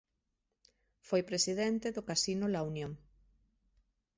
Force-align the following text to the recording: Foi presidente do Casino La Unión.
Foi 1.07 1.21
presidente 1.29 1.87
do 1.95 2.05
Casino 2.09 2.45
La 2.53 2.61
Unión. 2.71 2.91